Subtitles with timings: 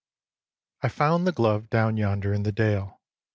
[0.81, 0.87] ix.
[0.95, 2.99] I found the glove down yonder in the dale.